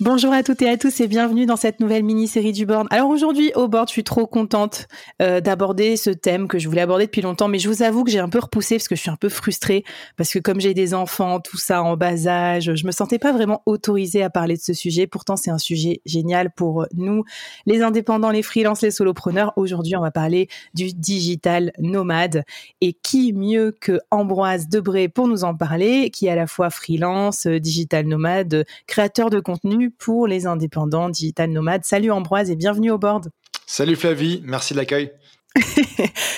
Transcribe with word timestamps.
Bonjour 0.00 0.32
à 0.32 0.44
toutes 0.44 0.62
et 0.62 0.68
à 0.68 0.76
tous 0.76 1.00
et 1.00 1.08
bienvenue 1.08 1.44
dans 1.44 1.56
cette 1.56 1.80
nouvelle 1.80 2.04
mini-série 2.04 2.52
du 2.52 2.66
board. 2.66 2.86
Alors 2.90 3.08
aujourd'hui 3.08 3.50
au 3.56 3.66
board, 3.66 3.88
je 3.88 3.94
suis 3.94 4.04
trop 4.04 4.28
contente 4.28 4.86
euh, 5.20 5.40
d'aborder 5.40 5.96
ce 5.96 6.10
thème 6.10 6.46
que 6.46 6.60
je 6.60 6.68
voulais 6.68 6.82
aborder 6.82 7.06
depuis 7.06 7.20
longtemps, 7.20 7.48
mais 7.48 7.58
je 7.58 7.68
vous 7.68 7.82
avoue 7.82 8.04
que 8.04 8.10
j'ai 8.12 8.20
un 8.20 8.28
peu 8.28 8.38
repoussé 8.38 8.76
parce 8.76 8.86
que 8.86 8.94
je 8.94 9.00
suis 9.00 9.10
un 9.10 9.16
peu 9.16 9.28
frustrée 9.28 9.82
parce 10.16 10.32
que 10.32 10.38
comme 10.38 10.60
j'ai 10.60 10.72
des 10.72 10.94
enfants, 10.94 11.40
tout 11.40 11.56
ça 11.56 11.82
en 11.82 11.96
bas 11.96 12.28
âge, 12.28 12.76
je 12.76 12.86
me 12.86 12.92
sentais 12.92 13.18
pas 13.18 13.32
vraiment 13.32 13.64
autorisée 13.66 14.22
à 14.22 14.30
parler 14.30 14.54
de 14.54 14.62
ce 14.62 14.72
sujet. 14.72 15.08
Pourtant 15.08 15.34
c'est 15.34 15.50
un 15.50 15.58
sujet 15.58 16.00
génial 16.06 16.52
pour 16.52 16.86
nous, 16.94 17.24
les 17.66 17.82
indépendants, 17.82 18.30
les 18.30 18.44
freelances, 18.44 18.82
les 18.82 18.92
solopreneurs. 18.92 19.52
Aujourd'hui 19.56 19.96
on 19.96 20.00
va 20.00 20.12
parler 20.12 20.46
du 20.74 20.92
digital 20.92 21.72
nomade 21.80 22.44
et 22.80 22.92
qui 22.92 23.32
mieux 23.32 23.74
que 23.80 23.98
Ambroise 24.12 24.68
Debré 24.68 25.08
pour 25.08 25.26
nous 25.26 25.42
en 25.42 25.56
parler, 25.56 26.10
qui 26.10 26.26
est 26.26 26.30
à 26.30 26.36
la 26.36 26.46
fois 26.46 26.70
freelance, 26.70 27.48
digital 27.48 28.06
nomade, 28.06 28.64
créateur 28.86 29.28
de 29.28 29.40
contenu 29.40 29.87
pour 29.90 30.26
les 30.26 30.46
indépendants 30.46 31.08
digital 31.08 31.50
nomades. 31.50 31.84
Salut 31.84 32.10
Ambroise 32.10 32.50
et 32.50 32.56
bienvenue 32.56 32.90
au 32.90 32.98
board. 32.98 33.28
Salut 33.66 33.96
Flavie, 33.96 34.42
merci 34.44 34.72
de 34.74 34.78
l'accueil. 34.78 35.12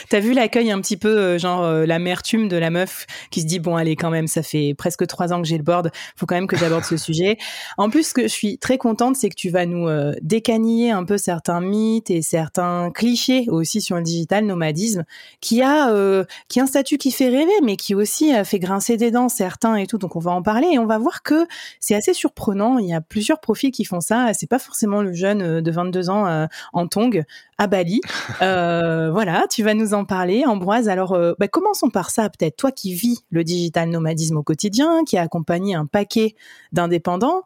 T'as 0.09 0.21
vu 0.21 0.33
l'accueil 0.33 0.71
un 0.71 0.81
petit 0.81 0.97
peu, 0.97 1.09
euh, 1.09 1.39
genre 1.39 1.63
euh, 1.65 1.85
l'amertume 1.85 2.49
de 2.49 2.57
la 2.57 2.71
meuf 2.71 3.07
qui 3.31 3.41
se 3.41 3.47
dit 3.47 3.59
bon 3.59 3.77
allez 3.77 3.97
quand 3.97 4.11
même, 4.11 4.27
ça 4.27 4.43
fait 4.43 4.75
presque 4.77 5.07
trois 5.07 5.33
ans 5.33 5.43
que 5.43 5.49
j'ai 5.49 5.57
le 5.57 5.65
board, 5.65 5.91
faut 6.17 6.27
quand 6.27 6.37
même 6.37 6.47
que 6.47 6.57
j'aborde 6.57 6.85
ce 6.85 6.97
sujet. 6.97 7.37
En 7.77 7.91
plus, 7.91 8.09
ce 8.09 8.15
que 8.15 8.23
je 8.23 8.29
suis 8.29 8.59
très 8.59 8.79
contente, 8.79 9.17
c'est 9.17 9.29
que 9.29 9.35
tu 9.35 9.51
vas 9.51 9.67
nous 9.67 9.89
euh, 9.89 10.15
décaniller 10.23 10.91
un 10.91 11.05
peu 11.05 11.19
certains 11.19 11.61
mythes 11.61 12.11
et 12.11 12.23
certains 12.23 12.91
clichés 12.93 13.47
aussi 13.49 13.81
sur 13.81 13.97
le 13.97 14.03
digital 14.03 14.47
nomadisme, 14.47 15.05
qui 15.41 15.63
a 15.63 15.91
qui 16.49 16.61
a 16.61 16.63
un 16.63 16.67
statut 16.67 16.99
qui 16.99 17.11
fait 17.11 17.29
rêver, 17.29 17.53
mais 17.65 17.77
qui 17.77 17.95
aussi 17.95 18.33
a 18.33 18.45
fait 18.45 18.59
grincer 18.59 18.97
des 18.97 19.11
dents 19.11 19.29
certains 19.29 19.77
et 19.77 19.87
tout. 19.87 19.99
Donc 19.99 20.17
on 20.17 20.21
va 20.21 20.31
en 20.31 20.43
parler 20.43 20.69
et 20.73 20.79
on 20.79 20.87
va 20.87 20.99
voir 20.99 21.23
que 21.23 21.47
c'est 21.81 21.95
assez 21.95 22.15
surprenant. 22.15 22.79
Il 22.79 22.87
y 22.87 22.95
a 22.95 23.01
plusieurs 23.01 23.41
profils 23.41 23.73
qui 23.73 23.85
font 23.85 24.01
ça. 24.01 24.33
C'est 24.35 24.49
pas 24.49 24.59
forcément 24.59 25.03
le 25.03 25.13
jeune 25.13 25.61
de 25.61 25.71
22 25.71 26.11
ans 26.11 26.47
en 26.73 26.87
tongue 26.87 27.25
à 27.61 27.67
Bali. 27.67 28.01
voilà, 28.41 29.45
tu 29.51 29.63
vas 29.63 29.75
nous 29.75 29.95
en 29.95 30.05
parler, 30.05 30.45
Ambroise. 30.47 30.89
Alors, 30.89 31.13
euh, 31.13 31.35
bah, 31.39 31.49
commençons 31.49 31.91
par 31.91 32.11
ça, 32.11 32.29
peut-être. 32.31 32.57
Toi 32.57 32.73
qui 32.73 32.95
vis 32.95 33.25
le 33.31 33.45
digital 33.45 33.89
nomadisme 33.89 34.39
au 34.39 34.43
quotidien, 34.43 35.05
qui 35.05 35.17
a 35.17 35.23
accompagné 35.23 35.75
un 35.75 35.87
paquet 35.87 36.35
d'indépendants, 36.73 37.43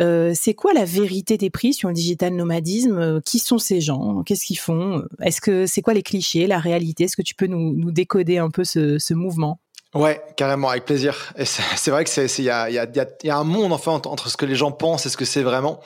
euh, 0.00 0.32
c'est 0.34 0.54
quoi 0.54 0.72
la 0.72 0.84
vérité 0.84 1.38
des 1.38 1.50
prix 1.50 1.72
sur 1.72 1.88
le 1.88 1.94
digital 1.94 2.34
nomadisme? 2.34 2.98
Euh, 2.98 3.20
Qui 3.24 3.38
sont 3.38 3.58
ces 3.58 3.80
gens? 3.80 4.22
Qu'est-ce 4.24 4.44
qu'ils 4.44 4.58
font? 4.58 5.02
Est-ce 5.22 5.40
que 5.40 5.66
c'est 5.66 5.82
quoi 5.82 5.94
les 5.94 6.02
clichés, 6.02 6.46
la 6.46 6.58
réalité? 6.58 7.04
Est-ce 7.04 7.16
que 7.16 7.22
tu 7.22 7.34
peux 7.34 7.46
nous, 7.46 7.90
décoder 7.90 8.38
un 8.38 8.50
peu 8.50 8.64
ce, 8.64 9.14
mouvement? 9.14 9.60
Ouais, 9.94 10.20
carrément, 10.36 10.68
avec 10.68 10.84
plaisir. 10.84 11.32
C'est 11.44 11.90
vrai 11.90 12.04
que 12.04 12.10
c'est 12.10 12.26
il 12.38 12.44
y 12.44 12.50
a, 12.50 12.68
y, 12.68 12.78
a, 12.78 12.86
y 13.22 13.30
a, 13.30 13.36
un 13.36 13.44
monde 13.44 13.72
enfin 13.72 13.92
entre 13.92 14.28
ce 14.28 14.36
que 14.36 14.44
les 14.44 14.56
gens 14.56 14.72
pensent 14.72 15.06
et 15.06 15.08
ce 15.08 15.16
que 15.16 15.24
c'est 15.24 15.42
vraiment 15.42 15.80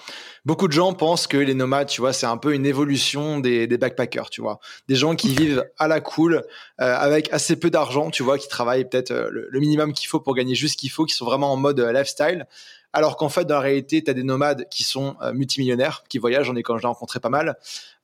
beaucoup 0.49 0.67
de 0.67 0.73
gens 0.73 0.95
pensent 0.95 1.27
que 1.27 1.37
les 1.37 1.53
nomades, 1.53 1.89
tu 1.89 2.01
vois, 2.01 2.15
c'est 2.15 2.25
un 2.25 2.39
peu 2.39 2.55
une 2.55 2.65
évolution 2.65 3.39
des, 3.39 3.67
backpackers, 3.67 4.31
tu 4.31 4.41
vois. 4.41 4.61
Des 4.89 4.95
gens 4.95 5.15
qui 5.15 5.35
vivent 5.35 5.63
à 5.79 5.89
la 5.89 6.01
cool, 6.01 6.43
euh, 6.81 6.97
avec 6.97 7.31
assez 7.35 7.55
peu 7.57 7.69
d'argent, 7.69 8.11
tu 8.11 8.23
vois, 8.23 8.39
qui 8.39 8.49
travaillent 8.49 8.89
peut-être 8.89 9.11
euh, 9.11 9.29
le, 9.31 9.61
minimum 9.61 9.93
qu'il 9.93 10.09
faut 10.09 10.21
pour 10.21 10.35
gagner 10.35 10.55
juste 10.55 10.75
ce 10.75 10.79
qu'il 10.79 10.91
faut, 10.91 11.05
qui 11.05 11.15
sont 11.15 11.27
vraiment 11.27 11.53
en 11.53 11.57
mode 11.57 11.79
euh, 11.81 11.93
lifestyle. 11.93 12.47
Alors 12.95 13.19
qu'en 13.19 13.29
fait, 13.29 13.45
dans 13.45 13.57
la 13.57 13.61
réalité, 13.61 14.03
tu 14.03 14.11
as 14.11 14.15
des 14.15 14.23
nomades 14.23 14.67
qui 14.71 14.83
sont 14.83 15.17
multimillionnaires, 15.35 16.05
qui 16.09 16.17
voyagent, 16.17 16.47
j'en 16.47 16.57
ai 16.57 16.63
quand 16.63 16.79
j'ai 16.79 16.87
rencontré 16.87 17.21
pas 17.21 17.29
mal, 17.29 17.59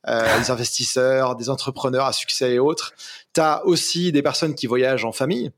des 0.05 0.51
investisseurs, 0.51 1.35
des 1.35 1.49
entrepreneurs 1.49 2.05
à 2.05 2.13
succès 2.13 2.51
et 2.51 2.59
autres. 2.59 2.93
Tu 3.33 3.41
as 3.41 3.65
aussi 3.65 4.11
des 4.11 4.21
personnes 4.21 4.53
qui 4.53 4.67
voyagent 4.67 5.03
en 5.03 5.11
famille. 5.11 5.51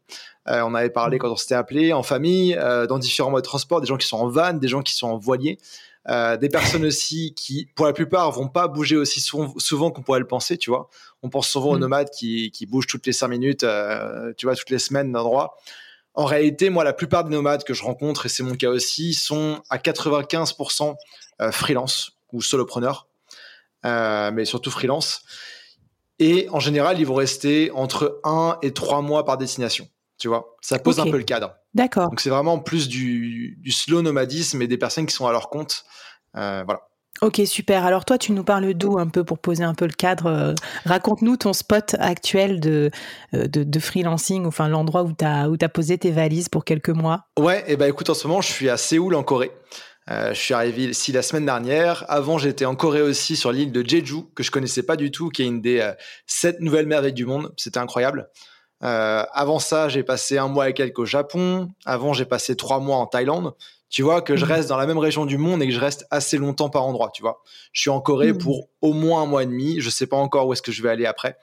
On 0.47 0.73
avait 0.73 0.89
parlé 0.89 1.17
quand 1.17 1.29
on 1.29 1.35
s'était 1.35 1.55
appelé, 1.55 1.93
en 1.93 2.03
famille, 2.03 2.57
dans 2.87 2.97
différents 2.97 3.31
modes 3.31 3.43
de 3.43 3.47
transport, 3.47 3.81
des 3.81 3.87
gens 3.87 3.97
qui 3.97 4.07
sont 4.07 4.17
en 4.17 4.29
van, 4.29 4.53
des 4.53 4.67
gens 4.67 4.81
qui 4.81 4.93
sont 4.93 5.07
en 5.07 5.17
voilier. 5.17 5.57
Euh, 6.09 6.37
des 6.37 6.49
personnes 6.49 6.85
aussi 6.85 7.33
qui, 7.35 7.67
pour 7.75 7.85
la 7.85 7.93
plupart, 7.93 8.31
vont 8.31 8.47
pas 8.47 8.67
bouger 8.67 8.95
aussi 8.95 9.19
souvent, 9.19 9.91
qu'on 9.91 10.01
pourrait 10.01 10.19
le 10.19 10.27
penser, 10.27 10.57
tu 10.57 10.69
vois. 10.69 10.89
On 11.23 11.29
pense 11.29 11.47
souvent 11.47 11.71
aux 11.71 11.77
mm. 11.77 11.81
nomades 11.81 12.09
qui, 12.09 12.51
qui 12.51 12.65
bougent 12.65 12.87
toutes 12.87 13.05
les 13.05 13.13
cinq 13.13 13.27
minutes, 13.29 13.63
euh, 13.63 14.33
tu 14.37 14.45
vois, 14.45 14.55
toutes 14.55 14.69
les 14.69 14.79
semaines 14.79 15.11
d'un 15.11 15.19
endroit. 15.19 15.57
En 16.13 16.25
réalité, 16.25 16.69
moi, 16.69 16.83
la 16.83 16.93
plupart 16.93 17.23
des 17.23 17.31
nomades 17.31 17.63
que 17.63 17.73
je 17.73 17.83
rencontre, 17.83 18.25
et 18.25 18.29
c'est 18.29 18.43
mon 18.43 18.55
cas 18.55 18.69
aussi, 18.69 19.13
sont 19.13 19.61
à 19.69 19.77
95% 19.77 20.95
euh, 21.41 21.51
freelance 21.51 22.11
ou 22.33 22.41
solopreneur, 22.41 23.07
mais 23.83 24.45
surtout 24.45 24.71
freelance. 24.71 25.21
Et 26.19 26.49
en 26.49 26.59
général, 26.59 26.99
ils 26.99 27.05
vont 27.05 27.13
rester 27.13 27.69
entre 27.71 28.19
1 28.23 28.57
et 28.63 28.73
3 28.73 29.01
mois 29.01 29.23
par 29.23 29.37
destination. 29.37 29.87
Tu 30.17 30.27
vois, 30.27 30.55
ça 30.61 30.79
pose 30.79 30.99
un 30.99 31.09
peu 31.09 31.17
le 31.17 31.23
cadre. 31.23 31.55
D'accord. 31.73 32.09
Donc 32.09 32.21
c'est 32.21 32.31
vraiment 32.31 32.57
plus 32.59 32.87
du, 32.87 33.59
slow 33.69 34.01
nomadisme 34.01 34.61
et 34.61 34.67
des 34.67 34.77
personnes 34.77 35.05
qui 35.05 35.13
sont 35.13 35.27
à 35.27 35.31
leur 35.31 35.49
compte. 35.49 35.85
Euh, 36.35 36.63
voilà. 36.65 36.81
Ok, 37.21 37.41
super. 37.45 37.85
Alors 37.85 38.05
toi, 38.05 38.17
tu 38.17 38.31
nous 38.31 38.43
parles 38.43 38.73
d'où 38.73 38.99
un 38.99 39.07
peu 39.07 39.23
pour 39.23 39.39
poser 39.39 39.63
un 39.63 39.73
peu 39.73 39.85
le 39.85 39.93
cadre. 39.93 40.27
Euh, 40.27 40.53
raconte-nous 40.85 41.37
ton 41.37 41.53
spot 41.53 41.95
actuel 41.99 42.59
de, 42.59 42.91
euh, 43.33 43.47
de, 43.47 43.79
freelancing, 43.79 44.45
enfin 44.45 44.67
l'endroit 44.67 45.03
où 45.03 45.13
tu 45.13 45.25
as 45.25 45.69
posé 45.69 45.97
tes 45.97 46.11
valises 46.11 46.49
pour 46.49 46.63
quelques 46.63 46.89
mois. 46.89 47.25
Ouais, 47.37 47.59
et 47.61 47.73
eh 47.73 47.75
ben 47.75 47.87
écoute, 47.87 48.09
en 48.09 48.13
ce 48.13 48.27
moment, 48.27 48.41
je 48.41 48.51
suis 48.51 48.69
à 48.69 48.77
Séoul 48.77 49.15
en 49.15 49.23
Corée. 49.23 49.51
je 50.07 50.33
suis 50.33 50.53
arrivé 50.53 50.85
ici 50.85 51.11
la 51.11 51.23
semaine 51.23 51.45
dernière. 51.45 52.05
Avant, 52.07 52.37
j'étais 52.37 52.65
en 52.65 52.75
Corée 52.75 53.01
aussi 53.01 53.35
sur 53.35 53.51
l'île 53.51 53.71
de 53.71 53.87
Jeju, 53.87 54.23
que 54.35 54.43
je 54.43 54.51
connaissais 54.51 54.83
pas 54.83 54.95
du 54.95 55.09
tout, 55.09 55.29
qui 55.29 55.43
est 55.43 55.47
une 55.47 55.61
des 55.61 55.91
sept 56.27 56.59
nouvelles 56.59 56.87
merveilles 56.87 57.13
du 57.13 57.25
monde. 57.25 57.51
C'était 57.57 57.79
incroyable. 57.79 58.29
Euh, 58.83 59.23
avant 59.31 59.59
ça, 59.59 59.89
j'ai 59.89 60.03
passé 60.03 60.37
un 60.37 60.47
mois 60.47 60.69
et 60.69 60.73
quelques 60.73 60.99
au 60.99 61.05
Japon. 61.05 61.69
Avant, 61.85 62.13
j'ai 62.13 62.25
passé 62.25 62.55
trois 62.55 62.79
mois 62.79 62.97
en 62.97 63.07
Thaïlande. 63.07 63.53
Tu 63.89 64.01
vois 64.01 64.21
que 64.21 64.35
je 64.35 64.45
mmh. 64.45 64.49
reste 64.49 64.69
dans 64.69 64.77
la 64.77 64.85
même 64.85 64.97
région 64.97 65.25
du 65.25 65.37
monde 65.37 65.61
et 65.61 65.67
que 65.67 65.73
je 65.73 65.79
reste 65.79 66.05
assez 66.11 66.37
longtemps 66.37 66.69
par 66.69 66.85
endroit. 66.85 67.09
Tu 67.13 67.21
vois, 67.21 67.41
je 67.71 67.81
suis 67.81 67.89
en 67.89 68.01
Corée 68.01 68.33
mmh. 68.33 68.37
pour 68.37 68.67
au 68.81 68.93
moins 68.93 69.23
un 69.23 69.25
mois 69.25 69.43
et 69.43 69.45
demi. 69.45 69.79
Je 69.79 69.89
sais 69.89 70.07
pas 70.07 70.17
encore 70.17 70.47
où 70.47 70.53
est-ce 70.53 70.61
que 70.61 70.71
je 70.73 70.83
vais 70.83 70.89
aller 70.89 71.05
après. 71.05 71.37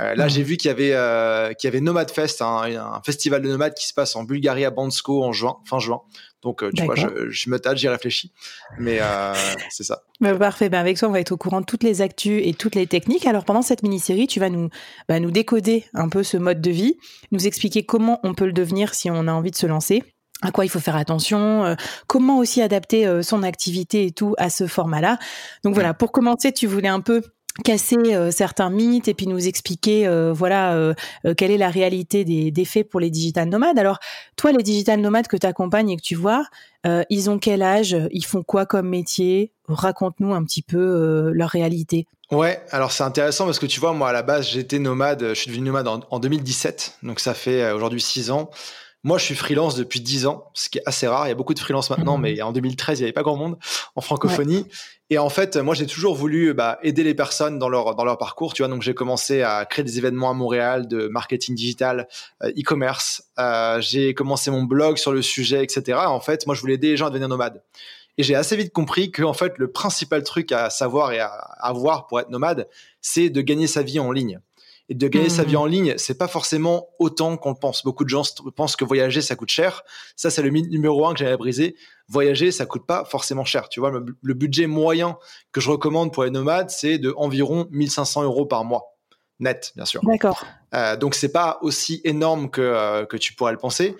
Euh, 0.00 0.14
là, 0.14 0.28
j'ai 0.28 0.42
vu 0.42 0.56
qu'il 0.56 0.68
y 0.68 0.70
avait 0.70 0.92
euh, 0.92 1.52
qu'il 1.54 1.66
y 1.66 1.70
avait 1.70 1.80
Nomad 1.80 2.10
Fest, 2.10 2.40
un, 2.40 3.00
festival 3.04 3.42
de 3.42 3.48
nomades 3.48 3.74
qui 3.74 3.86
se 3.86 3.94
passe 3.94 4.14
en 4.14 4.22
Bulgarie 4.22 4.64
à 4.64 4.70
Bansko 4.70 5.24
en 5.24 5.32
juin, 5.32 5.56
fin 5.64 5.80
juin. 5.80 6.02
Donc, 6.42 6.62
euh, 6.62 6.70
tu 6.74 6.84
vois, 6.84 6.94
je, 6.94 7.50
me 7.50 7.58
tâte, 7.58 7.78
j'y 7.78 7.88
réfléchis. 7.88 8.32
Mais 8.78 9.00
c'est 9.70 9.84
ça. 9.84 10.02
Bah, 10.20 10.34
parfait. 10.34 10.68
Ben, 10.68 10.78
avec 10.78 10.98
toi, 10.98 11.08
on 11.08 11.12
va 11.12 11.20
être 11.20 11.32
au 11.32 11.36
courant 11.36 11.60
de 11.60 11.66
toutes 11.66 11.82
les 11.82 12.00
actus 12.02 12.40
et 12.44 12.54
toutes 12.54 12.74
les 12.74 12.86
techniques. 12.86 13.26
Alors, 13.26 13.44
pendant 13.44 13.62
cette 13.62 13.82
mini-série, 13.82 14.26
tu 14.26 14.40
vas 14.40 14.50
nous, 14.50 14.70
bah, 15.08 15.20
nous 15.20 15.30
décoder 15.30 15.84
un 15.94 16.08
peu 16.08 16.22
ce 16.22 16.36
mode 16.36 16.60
de 16.60 16.70
vie, 16.70 16.96
nous 17.32 17.46
expliquer 17.46 17.84
comment 17.84 18.20
on 18.22 18.34
peut 18.34 18.46
le 18.46 18.52
devenir 18.52 18.94
si 18.94 19.10
on 19.10 19.26
a 19.26 19.32
envie 19.32 19.50
de 19.50 19.56
se 19.56 19.66
lancer 19.66 20.02
à 20.40 20.52
quoi 20.52 20.64
il 20.64 20.68
faut 20.68 20.78
faire 20.78 20.94
attention, 20.94 21.74
comment 22.06 22.38
aussi 22.38 22.62
adapter 22.62 23.24
son 23.24 23.42
activité 23.42 24.06
et 24.06 24.12
tout 24.12 24.36
à 24.38 24.50
ce 24.50 24.68
format-là. 24.68 25.18
Donc 25.64 25.74
voilà, 25.74 25.94
pour 25.94 26.12
commencer, 26.12 26.52
tu 26.52 26.68
voulais 26.68 26.86
un 26.86 27.00
peu 27.00 27.24
casser 27.64 27.96
euh, 28.14 28.30
certains 28.30 28.70
mythes 28.70 29.08
et 29.08 29.14
puis 29.14 29.26
nous 29.26 29.46
expliquer 29.46 30.06
euh, 30.06 30.32
voilà 30.32 30.74
euh, 30.74 30.94
quelle 31.36 31.50
est 31.50 31.58
la 31.58 31.70
réalité 31.70 32.24
des, 32.24 32.50
des, 32.50 32.64
faits 32.64 32.88
pour 32.88 33.00
les 33.00 33.10
digital 33.10 33.48
nomades. 33.48 33.78
Alors 33.78 33.98
toi 34.36 34.52
les 34.52 34.62
digital 34.62 35.00
nomades 35.00 35.26
que 35.26 35.36
tu 35.36 35.46
accompagnes 35.46 35.90
et 35.90 35.96
que 35.96 36.02
tu 36.02 36.14
vois, 36.14 36.44
ils 37.10 37.28
ont 37.28 37.38
quel 37.38 37.62
âge, 37.62 37.96
ils 38.12 38.24
font 38.24 38.42
quoi 38.42 38.64
comme 38.64 38.88
métier? 38.88 39.52
Raconte-nous 39.68 40.32
un 40.32 40.42
petit 40.44 40.62
peu 40.62 41.30
leur 41.34 41.50
réalité. 41.50 42.06
Ouais, 42.30 42.62
alors 42.70 42.92
c'est 42.92 43.02
intéressant 43.02 43.44
parce 43.44 43.58
que 43.58 43.66
tu 43.66 43.80
vois 43.80 43.92
moi 43.92 44.08
à 44.08 44.12
la 44.12 44.22
base 44.22 44.48
j'étais 44.48 44.78
nomade, 44.78 45.28
je 45.28 45.34
suis 45.34 45.50
devenu 45.50 45.66
nomade 45.66 45.88
en, 45.88 46.00
en 46.10 46.18
2017, 46.18 46.98
donc 47.02 47.20
ça 47.20 47.34
fait 47.34 47.70
aujourd'hui 47.72 48.00
six 48.00 48.30
ans. 48.30 48.50
Moi, 49.04 49.16
je 49.16 49.24
suis 49.24 49.36
freelance 49.36 49.76
depuis 49.76 50.00
10 50.00 50.26
ans, 50.26 50.50
ce 50.54 50.68
qui 50.68 50.78
est 50.78 50.82
assez 50.84 51.06
rare. 51.06 51.26
Il 51.26 51.28
y 51.28 51.32
a 51.32 51.36
beaucoup 51.36 51.54
de 51.54 51.60
freelance 51.60 51.88
maintenant, 51.88 52.18
mmh. 52.18 52.20
mais 52.20 52.42
en 52.42 52.52
2013, 52.52 52.98
il 52.98 53.02
n'y 53.02 53.06
avait 53.06 53.12
pas 53.12 53.22
grand 53.22 53.36
monde 53.36 53.56
en 53.94 54.00
francophonie. 54.00 54.66
Et 55.10 55.16
en 55.16 55.30
fait, 55.30 55.56
moi, 55.56 55.74
j'ai 55.74 55.86
toujours 55.86 56.14
voulu 56.14 56.52
bah, 56.52 56.78
aider 56.82 57.02
les 57.02 57.14
personnes 57.14 57.58
dans 57.58 57.70
leur 57.70 57.94
dans 57.94 58.04
leur 58.04 58.18
parcours. 58.18 58.52
Tu 58.52 58.62
vois, 58.62 58.68
donc 58.68 58.82
j'ai 58.82 58.92
commencé 58.92 59.42
à 59.42 59.64
créer 59.64 59.84
des 59.84 59.96
événements 59.96 60.30
à 60.30 60.34
Montréal 60.34 60.86
de 60.86 61.08
marketing 61.08 61.54
digital, 61.54 62.08
euh, 62.42 62.50
e-commerce. 62.50 63.22
Euh, 63.38 63.80
j'ai 63.80 64.12
commencé 64.12 64.50
mon 64.50 64.64
blog 64.64 64.98
sur 64.98 65.12
le 65.12 65.22
sujet, 65.22 65.64
etc. 65.64 65.98
En 66.06 66.20
fait, 66.20 66.46
moi, 66.46 66.54
je 66.54 66.60
voulais 66.60 66.74
aider 66.74 66.90
les 66.90 66.96
gens 66.98 67.06
à 67.06 67.10
devenir 67.10 67.28
nomades. 67.28 67.62
Et 68.18 68.22
j'ai 68.22 68.34
assez 68.34 68.56
vite 68.56 68.72
compris 68.72 69.10
que 69.10 69.22
en 69.22 69.32
fait, 69.32 69.56
le 69.58 69.70
principal 69.70 70.22
truc 70.24 70.52
à 70.52 70.70
savoir 70.70 71.12
et 71.12 71.20
à 71.20 71.28
avoir 71.28 72.06
pour 72.06 72.20
être 72.20 72.30
nomade, 72.30 72.68
c'est 73.00 73.30
de 73.30 73.40
gagner 73.40 73.68
sa 73.68 73.82
vie 73.82 74.00
en 74.00 74.12
ligne 74.12 74.40
et 74.88 74.94
de 74.94 75.08
gagner 75.08 75.28
sa 75.28 75.44
vie 75.44 75.54
mmh. 75.54 75.58
en 75.58 75.66
ligne, 75.66 75.94
c'est 75.98 76.16
pas 76.16 76.28
forcément 76.28 76.88
autant 76.98 77.36
qu'on 77.36 77.50
le 77.50 77.58
pense. 77.58 77.84
Beaucoup 77.84 78.04
de 78.04 78.08
gens 78.08 78.22
pensent 78.56 78.76
que 78.76 78.84
voyager 78.84 79.20
ça 79.20 79.36
coûte 79.36 79.50
cher. 79.50 79.82
Ça 80.16 80.30
c'est 80.30 80.42
le 80.42 80.50
mythe 80.50 80.70
numéro 80.70 81.06
un 81.06 81.12
que 81.12 81.18
j'avais 81.18 81.36
brisé. 81.36 81.76
Voyager 82.08 82.50
ça 82.50 82.64
coûte 82.64 82.86
pas 82.86 83.04
forcément 83.04 83.44
cher. 83.44 83.68
Tu 83.68 83.80
vois, 83.80 83.90
le, 83.90 84.34
budget 84.34 84.66
moyen 84.66 85.18
que 85.52 85.60
je 85.60 85.70
recommande 85.70 86.12
pour 86.12 86.24
les 86.24 86.30
nomades, 86.30 86.70
c'est 86.70 86.98
de 86.98 87.12
environ 87.16 87.68
1500 87.70 88.22
euros 88.22 88.46
par 88.46 88.64
mois 88.64 88.97
net, 89.40 89.72
bien 89.76 89.84
sûr. 89.84 90.00
D'accord. 90.04 90.44
Euh, 90.74 90.96
donc 90.96 91.14
c'est 91.14 91.32
pas 91.32 91.58
aussi 91.62 92.00
énorme 92.04 92.50
que 92.50 92.60
euh, 92.60 93.06
que 93.06 93.16
tu 93.16 93.34
pourrais 93.34 93.52
le 93.52 93.58
penser. 93.58 93.96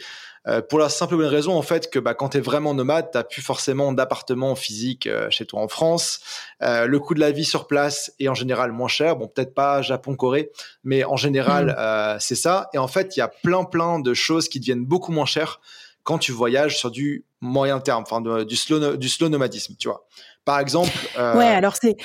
Euh, 0.46 0.62
pour 0.62 0.78
la 0.78 0.88
simple 0.88 1.16
bonne 1.16 1.26
raison 1.26 1.56
en 1.56 1.62
fait 1.62 1.90
que 1.90 1.98
bah, 1.98 2.14
quand 2.14 2.30
tu 2.30 2.38
es 2.38 2.40
vraiment 2.40 2.72
nomade, 2.72 3.10
tu 3.12 3.34
plus 3.34 3.42
forcément 3.42 3.92
d'appartement 3.92 4.54
physique 4.54 5.06
euh, 5.06 5.28
chez 5.30 5.44
toi 5.44 5.60
en 5.60 5.68
France. 5.68 6.20
Le 6.60 6.96
coût 6.98 7.14
de 7.14 7.20
la 7.20 7.32
vie 7.32 7.44
sur 7.44 7.66
place 7.66 8.12
est 8.18 8.28
en 8.28 8.34
général 8.34 8.72
moins 8.72 8.88
cher. 8.88 9.16
Bon, 9.16 9.28
peut-être 9.28 9.54
pas 9.54 9.82
Japon, 9.82 10.16
Corée, 10.16 10.50
mais 10.84 11.04
en 11.04 11.16
général, 11.16 11.76
mmh. 11.76 12.20
c'est 12.20 12.34
ça. 12.34 12.68
Et 12.72 12.78
en 12.78 12.88
fait, 12.88 13.16
il 13.16 13.20
y 13.20 13.22
a 13.22 13.28
plein 13.28 13.64
plein 13.64 13.98
de 13.98 14.14
choses 14.14 14.48
qui 14.48 14.60
deviennent 14.60 14.84
beaucoup 14.84 15.12
moins 15.12 15.26
chères 15.26 15.60
quand 16.02 16.18
tu 16.18 16.32
voyages 16.32 16.78
sur 16.78 16.90
du 16.90 17.24
moyen 17.40 17.80
terme, 17.80 18.04
enfin 18.08 18.20
du 18.44 18.56
slow 18.56 18.96
du 18.96 19.08
slow 19.08 19.28
nomadisme, 19.28 19.74
tu 19.78 19.88
vois. 19.88 20.06
Par 20.44 20.58
exemple. 20.60 20.92
Ouais, 21.16 21.46
alors 21.46 21.76
c'est 21.80 21.96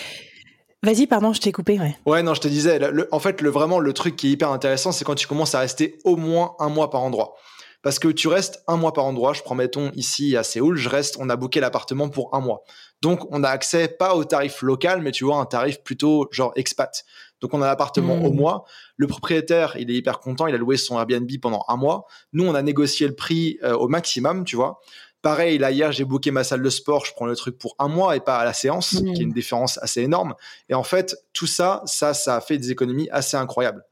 Vas-y, 0.84 1.08
pardon, 1.08 1.32
je 1.32 1.40
t'ai 1.40 1.52
coupé. 1.52 1.80
Ouais. 1.80 1.96
ouais, 2.06 2.24
non, 2.24 2.34
je 2.34 2.42
te 2.42 2.48
disais. 2.48 2.80
en 3.12 3.20
fait, 3.20 3.42
le, 3.42 3.50
vraiment, 3.50 3.80
le 3.80 3.94
truc 3.94 4.16
qui 4.18 4.28
est 4.28 4.32
hyper 4.32 4.52
intéressant, 4.52 4.92
c'est 4.92 5.06
quand 5.06 5.16
tu 5.16 5.28
commences 5.28 5.56
à 5.56 5.60
rester 5.60 5.98
au 6.04 6.18
moins 6.18 6.56
un 6.60 6.70
mois 6.70 6.90
par 6.90 7.02
endroit 7.02 7.36
parce 7.84 8.00
que 8.00 8.08
tu 8.08 8.30
restes 8.30 8.64
un 8.68 8.78
mois 8.78 8.94
par 8.94 9.06
endroit. 9.06 9.34
Je 9.34 9.44
prends, 9.44 9.56
mettons, 9.56 9.92
ici 9.94 10.36
à 10.36 10.44
Séoul, 10.44 10.78
je 10.78 10.90
reste, 10.90 11.18
on 11.20 11.30
a 11.30 11.36
booké 11.36 11.60
l'appartement 11.60 12.10
pour 12.10 12.34
un 12.34 12.40
mois. 12.40 12.64
Donc, 13.02 13.28
on 13.30 13.44
a 13.44 13.50
accès 13.50 13.90
pas 13.90 14.16
au 14.16 14.24
tarif 14.24 14.62
local, 14.62 15.02
mais 15.02 15.12
tu 15.12 15.26
vois, 15.26 15.38
un 15.38 15.46
tarif 15.46 15.84
plutôt 15.84 16.28
genre 16.32 16.54
expat. 16.56 17.04
Donc, 17.42 17.54
on 17.54 17.62
a 17.62 17.68
l'appartement 17.68 18.16
au 18.24 18.32
hmm. 18.32 18.36
mois. 18.36 18.66
Le 18.96 19.06
propriétaire, 19.06 19.76
il 19.78 19.92
est 19.92 19.96
hyper 19.96 20.20
content. 20.20 20.48
Il 20.48 20.56
a 20.56 20.58
loué 20.58 20.78
son 20.78 20.98
Airbnb 20.98 21.30
pendant 21.42 21.66
un 21.68 21.76
mois. 21.76 22.06
Nous, 22.32 22.48
on 22.48 22.56
a 22.56 22.62
négocié 22.62 23.06
le 23.06 23.16
prix 23.16 23.60
euh, 23.64 23.76
au 23.76 23.90
maximum, 23.90 24.46
tu 24.46 24.56
vois. 24.56 24.80
Pareil, 25.24 25.58
là, 25.58 25.72
hier, 25.72 25.94
j'ai 25.94 26.04
booké 26.04 26.32
ma 26.32 26.44
salle 26.44 26.62
de 26.62 26.70
sport. 26.70 27.06
Je 27.06 27.14
prends 27.14 27.26
le 27.26 27.36
truc 27.38 27.58
pour 27.58 27.78
un 27.80 27.88
mois 27.88 28.18
et 28.18 28.20
pas 28.20 28.40
à 28.40 28.44
la 28.44 28.52
séance, 28.52 28.90
qui 28.90 29.22
est 29.22 29.24
une 29.24 29.32
différence 29.32 29.78
assez 29.82 30.02
énorme. 30.02 30.36
Et 30.68 30.74
en 30.74 30.84
fait, 30.84 31.16
tout 31.32 31.48
ça, 31.48 31.82
ça, 31.86 32.14
ça 32.14 32.36
a 32.36 32.42
fait 32.42 32.58
des 32.58 32.72
économies 32.72 33.08
assez 33.10 33.38
incroyables. 33.38 33.86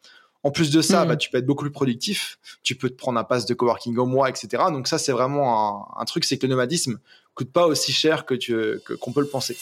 En 0.44 0.52
plus 0.52 0.72
de 0.72 0.82
ça, 0.82 1.06
bah, 1.06 1.16
tu 1.16 1.30
peux 1.30 1.38
être 1.38 1.46
beaucoup 1.46 1.64
plus 1.64 1.72
productif. 1.72 2.38
Tu 2.64 2.76
peux 2.76 2.90
te 2.90 2.96
prendre 2.96 3.18
un 3.18 3.24
pass 3.24 3.46
de 3.46 3.54
coworking 3.54 3.96
au 3.98 4.06
mois, 4.06 4.28
etc. 4.28 4.64
Donc 4.72 4.90
ça, 4.90 4.98
c'est 4.98 5.14
vraiment 5.14 5.96
un, 5.96 6.02
un 6.02 6.04
truc, 6.04 6.26
c'est 6.26 6.38
que 6.38 6.46
le 6.46 6.50
nomadisme 6.50 7.00
coûte 7.34 7.54
pas 7.54 7.66
aussi 7.66 7.94
cher 7.94 8.26
que 8.26 8.34
tu 8.34 8.54
qu'on 9.00 9.14
peut 9.14 9.22
le 9.22 9.28
penser. 9.28 9.56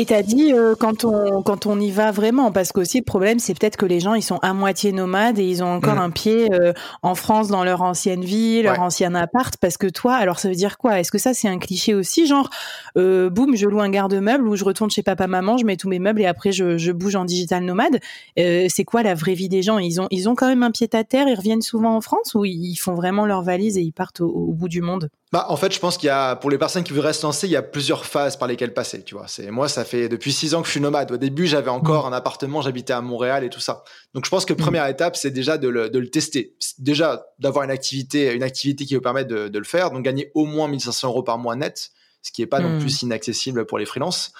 Et 0.00 0.06
t'as 0.06 0.22
dit 0.22 0.52
euh, 0.52 0.76
quand 0.78 1.04
on 1.04 1.42
quand 1.42 1.66
on 1.66 1.80
y 1.80 1.90
va 1.90 2.12
vraiment, 2.12 2.52
parce 2.52 2.70
qu'aussi 2.70 2.98
le 2.98 3.04
problème 3.04 3.40
c'est 3.40 3.58
peut-être 3.58 3.76
que 3.76 3.84
les 3.84 3.98
gens 3.98 4.14
ils 4.14 4.22
sont 4.22 4.38
à 4.42 4.54
moitié 4.54 4.92
nomades 4.92 5.40
et 5.40 5.44
ils 5.44 5.60
ont 5.64 5.72
encore 5.72 5.96
mm. 5.96 5.98
un 5.98 6.10
pied 6.10 6.54
euh, 6.54 6.72
en 7.02 7.16
France 7.16 7.48
dans 7.48 7.64
leur 7.64 7.82
ancienne 7.82 8.22
vie, 8.24 8.62
leur 8.62 8.78
ancien 8.78 9.16
appart. 9.16 9.56
Parce 9.56 9.76
que 9.76 9.88
toi, 9.88 10.14
alors 10.14 10.38
ça 10.38 10.50
veut 10.50 10.54
dire 10.54 10.78
quoi? 10.78 11.00
Est-ce 11.00 11.10
que 11.10 11.18
ça 11.18 11.34
c'est 11.34 11.48
un 11.48 11.58
cliché 11.58 11.94
aussi, 11.94 12.28
genre 12.28 12.48
euh, 12.96 13.28
boum, 13.28 13.56
je 13.56 13.66
loue 13.66 13.80
un 13.80 13.90
garde-meuble 13.90 14.46
ou 14.46 14.54
je 14.54 14.62
retourne 14.62 14.88
chez 14.88 15.02
papa 15.02 15.26
maman, 15.26 15.58
je 15.58 15.64
mets 15.64 15.76
tous 15.76 15.88
mes 15.88 15.98
meubles 15.98 16.20
et 16.20 16.26
après 16.26 16.52
je, 16.52 16.78
je 16.78 16.92
bouge 16.92 17.16
en 17.16 17.24
digital 17.24 17.64
nomade? 17.64 17.98
Euh, 18.38 18.66
c'est 18.68 18.84
quoi 18.84 19.02
la 19.02 19.16
vraie 19.16 19.34
vie 19.34 19.48
des 19.48 19.62
gens? 19.62 19.78
Ils 19.78 20.00
ont 20.00 20.06
ils 20.12 20.28
ont 20.28 20.36
quand 20.36 20.46
même 20.46 20.62
un 20.62 20.70
pied 20.70 20.88
à 20.92 21.02
terre, 21.02 21.26
ils 21.26 21.34
reviennent 21.34 21.60
souvent 21.60 21.96
en 21.96 22.00
France 22.00 22.36
ou 22.36 22.44
ils 22.44 22.76
font 22.76 22.94
vraiment 22.94 23.26
leur 23.26 23.42
valise 23.42 23.76
et 23.76 23.82
ils 23.82 23.92
partent 23.92 24.20
au, 24.20 24.28
au 24.28 24.52
bout 24.52 24.68
du 24.68 24.80
monde? 24.80 25.10
Bah, 25.30 25.46
en 25.50 25.56
fait, 25.56 25.72
je 25.72 25.78
pense 25.78 25.98
qu'il 25.98 26.06
y 26.06 26.10
a, 26.10 26.36
pour 26.36 26.50
les 26.50 26.56
personnes 26.56 26.84
qui 26.84 26.94
voudraient 26.94 27.12
se 27.12 27.22
lancer, 27.22 27.46
il 27.46 27.50
y 27.50 27.56
a 27.56 27.62
plusieurs 27.62 28.06
phases 28.06 28.38
par 28.38 28.48
lesquelles 28.48 28.72
passer, 28.72 29.02
tu 29.02 29.14
vois. 29.14 29.28
C'est, 29.28 29.50
moi, 29.50 29.68
ça 29.68 29.84
fait 29.84 30.08
depuis 30.08 30.32
six 30.32 30.54
ans 30.54 30.62
que 30.62 30.66
je 30.66 30.72
suis 30.72 30.80
nomade. 30.80 31.12
Au 31.12 31.18
début, 31.18 31.46
j'avais 31.46 31.70
encore 31.70 32.06
mm. 32.06 32.12
un 32.14 32.16
appartement, 32.16 32.62
j'habitais 32.62 32.94
à 32.94 33.02
Montréal 33.02 33.44
et 33.44 33.50
tout 33.50 33.60
ça. 33.60 33.84
Donc, 34.14 34.24
je 34.24 34.30
pense 34.30 34.46
que 34.46 34.54
mm. 34.54 34.56
première 34.56 34.86
étape, 34.86 35.16
c'est 35.16 35.30
déjà 35.30 35.58
de 35.58 35.68
le, 35.68 35.90
de 35.90 35.98
le 35.98 36.08
tester. 36.08 36.56
Déjà, 36.78 37.26
d'avoir 37.38 37.64
une 37.64 37.70
activité, 37.70 38.32
une 38.32 38.42
activité 38.42 38.86
qui 38.86 38.94
vous 38.94 39.02
permet 39.02 39.26
de, 39.26 39.48
de, 39.48 39.58
le 39.58 39.64
faire. 39.66 39.90
Donc, 39.90 40.02
gagner 40.02 40.30
au 40.34 40.46
moins 40.46 40.66
1500 40.66 41.08
euros 41.08 41.22
par 41.22 41.36
mois 41.36 41.56
net, 41.56 41.90
ce 42.22 42.32
qui 42.32 42.40
est 42.40 42.46
pas 42.46 42.60
non 42.60 42.76
mm. 42.76 42.78
plus 42.78 43.02
inaccessible 43.02 43.66
pour 43.66 43.78
les 43.78 43.84
freelances. 43.84 44.32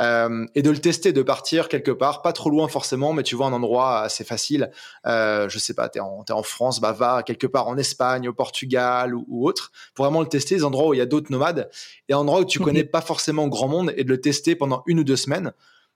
Euh, 0.00 0.46
et 0.54 0.62
de 0.62 0.70
le 0.70 0.78
tester, 0.78 1.12
de 1.12 1.22
partir 1.22 1.68
quelque 1.68 1.90
part, 1.90 2.22
pas 2.22 2.32
trop 2.32 2.50
loin 2.50 2.68
forcément, 2.68 3.12
mais 3.12 3.22
tu 3.22 3.36
vois 3.36 3.46
un 3.46 3.52
endroit 3.52 4.00
assez 4.00 4.24
facile. 4.24 4.70
Euh, 5.06 5.48
je 5.48 5.58
sais 5.58 5.74
pas, 5.74 5.88
t'es 5.88 6.00
en, 6.00 6.24
es 6.28 6.32
en 6.32 6.42
France, 6.42 6.80
bah 6.80 6.92
va 6.92 7.22
quelque 7.22 7.46
part 7.46 7.68
en 7.68 7.76
Espagne, 7.76 8.28
au 8.28 8.32
Portugal 8.32 9.14
ou, 9.14 9.46
autre, 9.46 9.70
pour 9.94 10.04
vraiment 10.04 10.20
le 10.20 10.28
tester. 10.28 10.56
Les 10.56 10.64
endroits 10.64 10.88
où 10.88 10.94
il 10.94 10.98
y 10.98 11.02
a 11.02 11.06
d'autres 11.06 11.30
nomades 11.30 11.70
et 12.08 12.14
endroits 12.14 12.40
où 12.40 12.44
tu 12.44 12.58
connais 12.58 12.84
pas 12.84 13.00
forcément 13.00 13.48
grand 13.48 13.68
monde 13.68 13.92
et 13.96 14.04
de 14.04 14.08
le 14.08 14.20
tester 14.20 14.56
pendant 14.56 14.82
une 14.86 15.00
ou 15.00 15.04
deux 15.04 15.16
semaines 15.16 15.52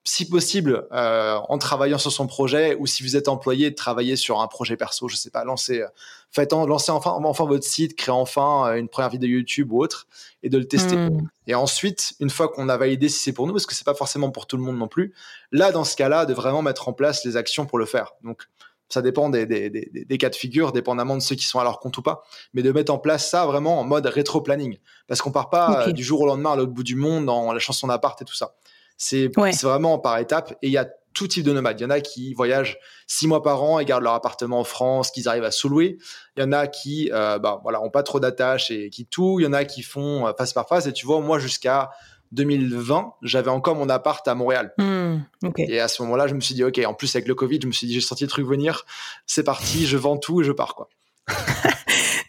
si 0.09 0.29
possible, 0.29 0.87
euh, 0.93 1.37
en 1.49 1.59
travaillant 1.59 1.99
sur 1.99 2.13
son 2.13 2.29
projet, 2.29 2.77
ou 2.79 2.87
si 2.87 3.03
vous 3.03 3.17
êtes 3.17 3.27
employé, 3.27 3.71
de 3.71 3.75
travailler 3.75 4.15
sur 4.15 4.41
un 4.41 4.47
projet 4.47 4.77
perso, 4.77 5.09
je 5.09 5.17
sais 5.17 5.31
pas, 5.31 5.43
lancer, 5.43 5.83
euh, 5.83 5.89
faites 6.31 6.53
lancer 6.53 6.93
enfin, 6.93 7.11
enfin 7.11 7.45
votre 7.45 7.65
site, 7.65 7.97
créer 7.97 8.15
enfin 8.15 8.69
euh, 8.69 8.75
une 8.77 8.89
première 8.89 9.11
vidéo 9.11 9.29
YouTube 9.29 9.73
ou 9.73 9.83
autre, 9.83 10.07
et 10.45 10.49
de 10.49 10.59
le 10.59 10.69
tester. 10.69 10.95
Hmm. 10.95 11.29
Et 11.49 11.57
ensuite, 11.57 12.15
une 12.21 12.31
fois 12.31 12.49
qu'on 12.49 12.69
a 12.69 12.77
validé 12.77 13.09
si 13.09 13.19
c'est 13.19 13.33
pour 13.33 13.49
nous, 13.49 13.53
parce 13.53 13.67
que 13.67 13.75
c'est 13.75 13.85
pas 13.85 13.97
forcément 13.97 14.31
pour 14.31 14.47
tout 14.47 14.57
le 14.57 14.63
monde 14.63 14.79
non 14.79 14.87
plus, 14.87 15.13
là, 15.51 15.73
dans 15.73 15.85
ce 15.85 15.97
cas-là, 15.97 16.25
de 16.25 16.35
vraiment 16.35 16.63
mettre 16.63 16.89
en 16.89 16.93
place 16.93 17.25
les 17.25 17.37
actions 17.37 17.67
pour 17.67 17.79
le 17.79 17.87
faire. 17.87 18.13
Donc, 18.23 18.45
ça 18.89 19.03
dépend 19.03 19.29
des, 19.29 19.45
des, 19.47 19.69
des, 19.69 19.91
des, 19.93 20.19
cas 20.19 20.31
de 20.31 20.37
figure, 20.37 20.71
dépendamment 20.71 21.17
de 21.17 21.21
ceux 21.21 21.35
qui 21.35 21.45
sont 21.45 21.59
à 21.59 21.65
leur 21.65 21.81
compte 21.81 21.99
ou 21.99 22.03
pas, 22.03 22.23
mais 22.55 22.63
de 22.63 22.71
mettre 22.71 22.93
en 22.93 22.99
place 22.99 23.29
ça 23.29 23.45
vraiment 23.45 23.81
en 23.81 23.85
mode 23.85 24.07
rétro-planning. 24.07 24.79
Parce 25.09 25.21
qu'on 25.21 25.33
part 25.33 25.51
pas 25.51 25.91
du 25.91 26.05
jour 26.05 26.21
au 26.21 26.27
lendemain 26.27 26.53
à 26.53 26.57
l'autre 26.57 26.71
bout 26.71 26.85
du 26.85 26.95
monde 26.95 27.27
dans 27.27 27.53
la 27.53 27.59
chanson 27.59 27.89
d'appart 27.89 28.23
et 28.23 28.25
tout 28.25 28.37
ça. 28.37 28.55
C'est 28.97 29.31
vraiment 29.62 29.99
par 29.99 30.19
étapes 30.19 30.53
et 30.62 30.69
il 30.69 30.73
y 30.73 30.79
a 30.79 30.88
tout 31.17 31.26
type 31.26 31.45
de 31.45 31.53
nomades. 31.53 31.81
Il 31.81 31.83
y 31.83 31.87
en 31.87 31.91
a 31.91 32.00
qui 32.00 32.35
voyagent 32.35 32.79
six 33.07 33.26
mois 33.26 33.43
par 33.43 33.62
an 33.62 33.79
et 33.79 33.87
gardent 33.87 34.05
leur 34.05 34.12
appartement 34.12 34.61
en 34.61 34.65
France, 34.65 35.11
qu'ils 35.11 35.29
arrivent 35.29 35.45
à 35.45 35.50
sous-louer. 35.50 35.97
Il 36.37 36.43
y 36.43 36.43
en 36.47 36.53
a 36.53 36.67
qui, 36.67 37.11
euh, 37.12 37.38
bah, 37.38 37.59
voilà, 37.62 37.83
ont 37.83 37.91
pas 37.91 38.03
trop 38.03 38.21
d'attaches 38.21 38.71
et 38.71 38.91
qui 38.91 39.07
tout. 39.07 39.41
Il 39.41 39.45
y 39.45 39.47
en 39.47 39.55
a 39.55 39.65
qui 39.65 39.83
font 39.83 40.26
euh, 40.26 40.33
face 40.37 40.53
par 40.53 40.69
face. 40.69 40.87
Et 40.87 40.93
tu 40.93 41.07
vois, 41.07 41.21
moi, 41.21 41.38
jusqu'à 41.38 41.91
2020, 42.33 43.15
j'avais 43.23 43.50
encore 43.50 43.76
mon 43.76 43.88
appart 43.88 44.26
à 44.29 44.35
Montréal. 44.35 44.75
Hmm, 44.76 45.21
et 45.57 45.81
à 45.81 45.88
ce 45.88 46.03
moment-là, 46.03 46.26
je 46.26 46.35
me 46.35 46.41
suis 46.41 46.55
dit, 46.55 46.65
OK, 46.65 46.79
en 46.85 46.93
plus, 46.93 47.15
avec 47.17 47.26
le 47.26 47.35
Covid, 47.35 47.61
je 47.62 47.67
me 47.67 47.73
suis 47.73 47.87
dit, 47.87 47.95
j'ai 47.95 48.00
senti 48.03 48.25
le 48.25 48.31
truc 48.31 48.47
venir. 48.47 48.85
C'est 49.26 49.45
parti, 49.45 49.87
je 49.87 49.97
vends 49.97 50.19
tout 50.19 50.43
et 50.43 50.45
je 50.45 50.53
pars, 50.53 50.75
quoi. 50.75 50.88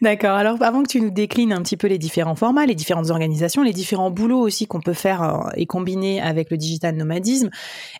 D'accord. 0.01 0.35
Alors, 0.35 0.61
avant 0.61 0.83
que 0.83 0.87
tu 0.87 1.01
nous 1.01 1.09
déclines 1.09 1.51
un 1.53 1.61
petit 1.61 1.77
peu 1.77 1.87
les 1.87 1.97
différents 1.97 2.35
formats, 2.35 2.65
les 2.65 2.75
différentes 2.75 3.09
organisations, 3.09 3.63
les 3.63 3.73
différents 3.73 4.11
boulots 4.11 4.39
aussi 4.39 4.67
qu'on 4.67 4.81
peut 4.81 4.93
faire 4.93 5.23
euh, 5.23 5.49
et 5.55 5.65
combiner 5.65 6.21
avec 6.21 6.51
le 6.51 6.57
digital 6.57 6.95
nomadisme, 6.95 7.49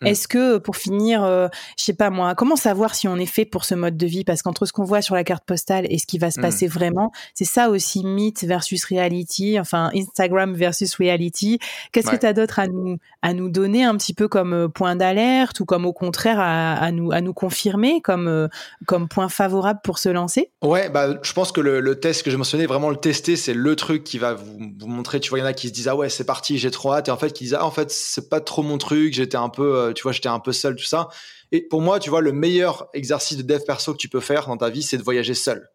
mm. 0.02 0.06
est-ce 0.06 0.28
que, 0.28 0.58
pour 0.58 0.76
finir, 0.76 1.24
euh, 1.24 1.48
je 1.76 1.84
sais 1.84 1.94
pas 1.94 2.10
moi, 2.10 2.34
comment 2.34 2.56
savoir 2.56 2.94
si 2.94 3.08
on 3.08 3.16
est 3.16 3.26
fait 3.26 3.44
pour 3.44 3.64
ce 3.64 3.74
mode 3.74 3.96
de 3.96 4.06
vie? 4.06 4.24
Parce 4.24 4.42
qu'entre 4.42 4.66
ce 4.66 4.72
qu'on 4.72 4.84
voit 4.84 5.02
sur 5.02 5.14
la 5.14 5.24
carte 5.24 5.44
postale 5.44 5.86
et 5.90 5.98
ce 5.98 6.06
qui 6.06 6.18
va 6.18 6.30
se 6.30 6.38
mm. 6.38 6.42
passer 6.42 6.66
vraiment, 6.66 7.12
c'est 7.34 7.44
ça 7.44 7.70
aussi 7.70 8.04
mythe 8.04 8.44
versus 8.44 8.84
reality, 8.84 9.58
enfin 9.58 9.90
Instagram 9.94 10.54
versus 10.54 10.94
reality. 10.94 11.58
Qu'est-ce 11.92 12.10
que 12.10 12.16
tu 12.16 12.26
as 12.26 12.32
d'autre 12.32 12.60
à 12.60 12.68
nous, 12.68 12.98
à 13.22 13.32
nous 13.32 13.48
donner 13.48 13.84
un 13.84 13.96
petit 13.96 14.14
peu 14.14 14.28
comme 14.28 14.52
euh, 14.52 14.68
point 14.68 14.94
d'alerte 14.94 15.60
ou 15.60 15.64
comme 15.64 15.84
au 15.84 15.92
contraire 15.92 16.38
à, 16.38 16.90
nous, 16.92 17.12
à 17.12 17.20
nous 17.20 17.32
confirmer 17.32 18.00
comme, 18.00 18.48
comme 18.86 19.08
point 19.08 19.28
favorable 19.28 19.80
pour 19.82 19.98
se 19.98 20.08
lancer? 20.08 20.50
Ouais, 20.62 20.88
bah, 20.88 21.16
je 21.22 21.32
pense 21.32 21.52
que 21.52 21.60
le 21.60 21.80
le 21.87 21.87
test 21.94 22.22
que 22.22 22.30
j'ai 22.30 22.36
mentionné, 22.36 22.66
vraiment 22.66 22.90
le 22.90 22.96
tester, 22.96 23.36
c'est 23.36 23.54
le 23.54 23.76
truc 23.76 24.04
qui 24.04 24.18
va 24.18 24.34
vous, 24.34 24.58
montrer. 24.86 25.20
Tu 25.20 25.30
vois, 25.30 25.38
il 25.38 25.42
y 25.42 25.44
en 25.44 25.48
a 25.48 25.52
qui 25.52 25.68
se 25.68 25.72
disent 25.72 25.88
ah 25.88 25.96
ouais 25.96 26.08
c'est 26.08 26.24
parti, 26.24 26.58
j'ai 26.58 26.70
trop 26.70 26.92
hâte, 26.92 27.08
et 27.08 27.10
en 27.10 27.16
fait 27.16 27.32
qui 27.32 27.44
disent 27.44 27.54
ah 27.54 27.64
en 27.64 27.70
fait 27.70 27.90
c'est 27.90 28.28
pas 28.28 28.40
trop 28.40 28.62
mon 28.62 28.78
truc, 28.78 29.14
j'étais 29.14 29.36
un 29.36 29.48
peu, 29.48 29.76
euh, 29.76 29.92
tu 29.92 30.02
vois, 30.02 30.12
j'étais 30.12 30.28
un 30.28 30.40
peu 30.40 30.52
seul 30.52 30.76
tout 30.76 30.84
ça. 30.84 31.08
Et 31.52 31.62
pour 31.62 31.80
moi, 31.80 31.98
tu 31.98 32.10
vois, 32.10 32.20
le 32.20 32.32
meilleur 32.32 32.88
exercice 32.92 33.38
de 33.38 33.42
dev 33.42 33.60
perso 33.66 33.92
que 33.92 33.98
tu 33.98 34.08
peux 34.08 34.20
faire 34.20 34.46
dans 34.46 34.56
ta 34.56 34.70
vie, 34.70 34.82
c'est 34.82 34.98
de 34.98 35.02
voyager 35.02 35.34
seul. 35.34 35.68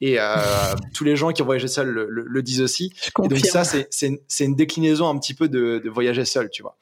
Et 0.00 0.16
euh, 0.18 0.36
tous 0.94 1.04
les 1.04 1.16
gens 1.16 1.32
qui 1.32 1.42
ont 1.42 1.46
voyagé 1.46 1.68
seul 1.68 1.88
le, 1.88 2.42
disent 2.42 2.60
aussi. 2.60 2.92
Et 3.22 3.28
donc 3.28 3.38
ça, 3.46 3.64
c'est 3.64 4.44
une 4.44 4.56
déclinaison 4.56 5.08
un 5.08 5.18
petit 5.18 5.34
peu 5.34 5.48
de, 5.48 5.80
de 5.82 5.90
voyager 5.90 6.24
seul, 6.24 6.50
tu 6.50 6.62
vois. 6.62 6.76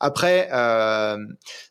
Après, 0.00 0.48
euh, 0.52 1.16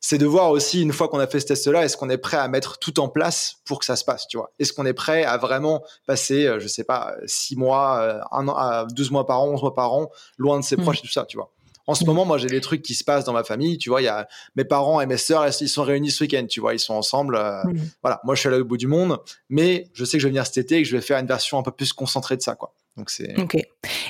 c'est 0.01 0.17
de 0.17 0.25
voir 0.25 0.51
aussi, 0.51 0.81
une 0.81 0.93
fois 0.93 1.07
qu'on 1.07 1.19
a 1.19 1.27
fait 1.27 1.39
ce 1.39 1.47
test-là, 1.47 1.83
est-ce 1.83 1.97
qu'on 1.97 2.09
est 2.09 2.17
prêt 2.17 2.37
à 2.37 2.47
mettre 2.47 2.77
tout 2.79 2.99
en 2.99 3.09
place 3.09 3.55
pour 3.65 3.79
que 3.79 3.85
ça 3.85 3.95
se 3.95 4.03
passe, 4.03 4.27
tu 4.27 4.37
vois? 4.37 4.51
Est-ce 4.59 4.73
qu'on 4.73 4.85
est 4.85 4.93
prêt 4.93 5.23
à 5.23 5.37
vraiment 5.37 5.83
passer, 6.07 6.45
euh, 6.45 6.59
je 6.59 6.67
sais 6.67 6.83
pas, 6.83 7.13
6 7.25 7.55
mois, 7.55 7.99
euh, 8.01 8.19
un 8.31 8.47
an, 8.47 8.85
12 8.87 9.11
mois 9.11 9.25
par 9.25 9.41
an, 9.41 9.49
11 9.49 9.61
mois 9.61 9.75
par 9.75 9.93
an, 9.93 10.09
loin 10.37 10.59
de 10.59 10.63
ses 10.63 10.77
mmh. 10.77 10.81
proches 10.81 10.99
et 10.99 11.01
tout 11.01 11.13
ça, 11.13 11.25
tu 11.25 11.37
vois? 11.37 11.51
En 11.87 11.95
ce 11.95 12.05
moment, 12.05 12.25
moi, 12.25 12.37
j'ai 12.37 12.47
des 12.47 12.61
trucs 12.61 12.81
qui 12.81 12.95
se 12.95 13.03
passent 13.03 13.25
dans 13.25 13.33
ma 13.33 13.43
famille. 13.43 13.77
Tu 13.77 13.89
vois, 13.89 14.01
il 14.01 14.05
y 14.05 14.09
a 14.09 14.27
mes 14.55 14.65
parents 14.65 15.01
et 15.01 15.05
mes 15.05 15.17
sœurs, 15.17 15.45
ils 15.61 15.69
sont 15.69 15.83
réunis 15.83 16.11
ce 16.11 16.23
week-end. 16.23 16.45
Tu 16.49 16.59
vois, 16.59 16.73
ils 16.73 16.79
sont 16.79 16.93
ensemble. 16.93 17.37
Mmh. 17.37 17.73
Voilà, 18.01 18.21
moi, 18.23 18.35
je 18.35 18.39
suis 18.39 18.49
allé 18.49 18.59
au 18.59 18.65
bout 18.65 18.77
du 18.77 18.87
monde, 18.87 19.19
mais 19.49 19.87
je 19.93 20.05
sais 20.05 20.17
que 20.17 20.21
je 20.21 20.27
vais 20.27 20.31
venir 20.31 20.45
cet 20.45 20.57
été 20.57 20.77
et 20.77 20.83
que 20.83 20.87
je 20.87 20.95
vais 20.95 21.01
faire 21.01 21.19
une 21.19 21.27
version 21.27 21.59
un 21.59 21.63
peu 21.63 21.71
plus 21.71 21.93
concentrée 21.93 22.37
de 22.37 22.41
ça, 22.41 22.55
quoi. 22.55 22.73
Donc 22.97 23.09
c'est. 23.09 23.37
Ok. 23.39 23.57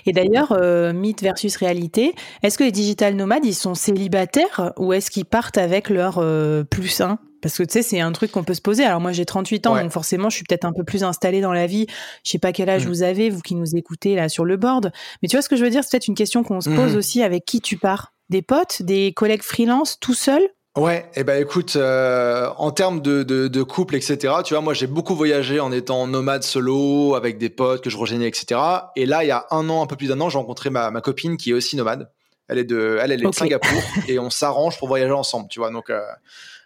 Et 0.05 0.11
d'ailleurs, 0.11 0.51
euh, 0.51 0.93
mythe 0.93 1.23
versus 1.23 1.55
réalité, 1.57 2.13
est-ce 2.43 2.57
que 2.57 2.63
les 2.63 2.71
digital 2.71 3.15
nomades, 3.15 3.45
ils 3.45 3.55
sont 3.55 3.73
célibataires 3.73 4.73
ou 4.77 4.93
est-ce 4.93 5.09
qu'ils 5.09 5.25
partent 5.25 5.57
avec 5.57 5.89
leur 5.89 6.19
euh, 6.19 6.63
plus 6.63 7.01
un? 7.01 7.17
Parce 7.45 7.59
que 7.59 7.63
tu 7.63 7.73
sais, 7.73 7.83
c'est 7.83 7.99
un 7.99 8.11
truc 8.11 8.31
qu'on 8.31 8.43
peut 8.43 8.55
se 8.55 8.61
poser. 8.61 8.83
Alors 8.85 8.99
moi, 8.99 9.11
j'ai 9.11 9.23
38 9.23 9.67
ans, 9.67 9.79
donc 9.79 9.91
forcément, 9.91 10.31
je 10.31 10.37
suis 10.37 10.43
peut-être 10.45 10.65
un 10.65 10.73
peu 10.73 10.83
plus 10.83 11.03
installée 11.03 11.41
dans 11.41 11.53
la 11.53 11.67
vie. 11.67 11.85
Je 12.23 12.31
sais 12.31 12.39
pas 12.39 12.51
quel 12.51 12.71
âge 12.71 12.87
mmh. 12.87 12.89
vous 12.89 13.03
avez, 13.03 13.29
vous 13.29 13.41
qui 13.41 13.53
nous 13.53 13.75
écoutez 13.75 14.15
là 14.15 14.29
sur 14.29 14.45
le 14.45 14.57
board. 14.57 14.91
Mais 15.21 15.27
tu 15.27 15.35
vois 15.35 15.43
ce 15.43 15.49
que 15.49 15.55
je 15.55 15.63
veux 15.63 15.69
dire? 15.69 15.83
C'est 15.83 15.91
peut-être 15.91 16.07
une 16.07 16.15
question 16.15 16.43
qu'on 16.43 16.59
se 16.59 16.71
pose 16.71 16.95
mmh. 16.95 16.97
aussi 16.97 17.21
avec 17.21 17.45
qui 17.45 17.61
tu 17.61 17.77
pars. 17.77 18.13
Des 18.31 18.41
potes, 18.41 18.81
des 18.81 19.13
collègues 19.13 19.43
freelance, 19.43 19.99
tout 19.99 20.15
seul? 20.15 20.41
Ouais, 20.75 21.05
et 21.13 21.19
eh 21.19 21.23
ben 21.23 21.39
écoute, 21.39 21.75
euh, 21.75 22.49
en 22.57 22.71
termes 22.71 22.99
de, 22.99 23.21
de, 23.21 23.47
de, 23.47 23.61
couple, 23.61 23.93
etc. 23.93 24.33
Tu 24.43 24.55
vois, 24.55 24.61
moi 24.61 24.73
j'ai 24.73 24.87
beaucoup 24.87 25.13
voyagé 25.13 25.59
en 25.59 25.71
étant 25.71 26.07
nomade 26.07 26.41
solo 26.41 27.13
avec 27.13 27.37
des 27.37 27.49
potes 27.49 27.83
que 27.83 27.91
je 27.91 27.97
rejoignais, 27.97 28.27
etc. 28.27 28.59
Et 28.95 29.05
là, 29.05 29.23
il 29.23 29.27
y 29.27 29.31
a 29.31 29.45
un 29.51 29.69
an, 29.69 29.83
un 29.83 29.85
peu 29.85 29.95
plus 29.95 30.07
d'un 30.07 30.19
an, 30.19 30.29
j'ai 30.29 30.39
rencontré 30.39 30.71
ma, 30.71 30.89
ma 30.89 31.01
copine 31.01 31.37
qui 31.37 31.51
est 31.51 31.53
aussi 31.53 31.75
nomade. 31.75 32.09
Elle 32.47 32.59
est 32.59 32.63
de, 32.63 32.99
elle, 33.01 33.11
elle 33.11 33.23
est 33.23 33.27
de 33.27 33.33
Singapour 33.33 33.81
et 34.07 34.19
on 34.19 34.29
s'arrange 34.29 34.77
pour 34.77 34.87
voyager 34.87 35.13
ensemble. 35.13 35.47
Tu 35.49 35.59
vois, 35.59 35.71
donc 35.71 35.89
euh, 35.89 36.01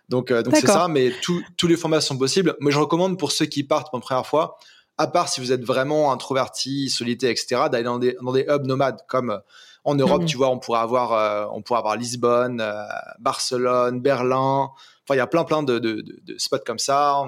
donc 0.09 0.31
euh, 0.31 0.41
donc 0.43 0.55
c'est 0.55 0.67
ça. 0.67 0.87
Mais 0.87 1.11
tous 1.21 1.67
les 1.67 1.77
formats 1.77 2.01
sont 2.01 2.17
possibles. 2.17 2.55
Mais 2.59 2.71
je 2.71 2.79
recommande 2.79 3.17
pour 3.17 3.31
ceux 3.31 3.45
qui 3.45 3.63
partent 3.63 3.89
pour 3.89 3.97
une 3.97 4.03
première 4.03 4.27
fois, 4.27 4.57
à 4.97 5.07
part 5.07 5.29
si 5.29 5.39
vous 5.39 5.51
êtes 5.51 5.63
vraiment 5.63 6.11
introverti, 6.11 6.89
solitaire, 6.89 7.31
etc., 7.31 7.63
d'aller 7.71 7.83
dans 7.83 7.99
des 7.99 8.17
dans 8.21 8.33
des 8.33 8.45
hubs 8.47 8.65
nomades 8.65 8.99
comme 9.07 9.41
en 9.83 9.95
Europe, 9.95 10.23
mmh. 10.23 10.25
tu 10.25 10.37
vois, 10.37 10.49
on 10.49 10.59
pourrait 10.59 10.79
avoir, 10.79 11.13
euh, 11.13 11.45
on 11.51 11.61
pourrait 11.61 11.79
avoir 11.79 11.95
Lisbonne, 11.95 12.61
euh, 12.61 12.83
Barcelone, 13.19 14.01
Berlin. 14.01 14.69
Enfin, 15.03 15.15
il 15.15 15.17
y 15.17 15.21
a 15.21 15.27
plein, 15.27 15.43
plein 15.43 15.63
de, 15.63 15.79
de, 15.79 16.01
de, 16.01 16.37
spots 16.37 16.59
comme 16.65 16.79
ça. 16.79 17.23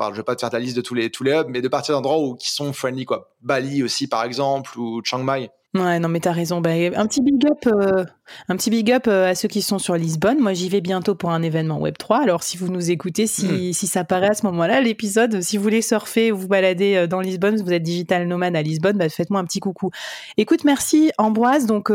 je 0.00 0.10
vais 0.12 0.22
pas 0.22 0.34
te 0.34 0.40
faire 0.40 0.50
ta 0.50 0.58
liste 0.58 0.76
de 0.76 0.80
tous 0.80 0.94
les, 0.94 1.10
tous 1.10 1.22
les 1.22 1.32
hubs, 1.32 1.48
mais 1.48 1.60
de 1.60 1.68
partir 1.68 1.94
d'endroits 1.94 2.18
où 2.18 2.34
qui 2.34 2.50
sont 2.50 2.72
friendly, 2.72 3.04
quoi. 3.04 3.34
Bali 3.40 3.82
aussi, 3.82 4.08
par 4.08 4.24
exemple, 4.24 4.78
ou 4.78 5.00
Chiang 5.04 5.22
Mai. 5.22 5.50
Ouais, 5.76 5.98
non, 5.98 6.08
mais 6.08 6.20
t'as 6.20 6.32
raison. 6.32 6.60
Bah, 6.60 6.70
un 6.70 7.06
petit 7.06 7.20
big 7.22 7.46
up, 7.46 7.66
euh, 7.66 8.04
un 8.48 8.56
petit 8.56 8.70
big 8.70 8.90
up 8.92 9.06
euh, 9.08 9.30
à 9.30 9.34
ceux 9.34 9.48
qui 9.48 9.62
sont 9.62 9.78
sur 9.78 9.94
Lisbonne. 9.94 10.38
Moi, 10.40 10.54
j'y 10.54 10.68
vais 10.68 10.80
bientôt 10.80 11.14
pour 11.14 11.30
un 11.30 11.42
événement 11.42 11.78
Web 11.78 11.96
3. 11.98 12.22
Alors, 12.22 12.42
si 12.42 12.56
vous 12.56 12.68
nous 12.68 12.90
écoutez, 12.90 13.26
si, 13.26 13.46
hmm. 13.46 13.72
si 13.72 13.86
ça 13.86 14.04
paraît 14.04 14.30
à 14.30 14.34
ce 14.34 14.46
moment-là, 14.46 14.80
l'épisode, 14.80 15.42
si 15.42 15.56
vous 15.56 15.62
voulez 15.62 15.82
surfer 15.82 16.32
ou 16.32 16.38
vous 16.38 16.48
balader 16.48 16.96
euh, 16.96 17.06
dans 17.06 17.20
Lisbonne, 17.20 17.60
vous 17.60 17.72
êtes 17.72 17.82
digital 17.82 18.26
nomade 18.26 18.56
à 18.56 18.62
Lisbonne, 18.62 18.96
bah, 18.96 19.08
faites-moi 19.08 19.40
un 19.40 19.44
petit 19.44 19.60
coucou. 19.60 19.90
Écoute, 20.36 20.64
merci 20.64 21.12
Ambroise. 21.18 21.66
Donc, 21.66 21.90